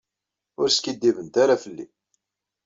[0.59, 1.85] Ur skiddibent ara fell-i.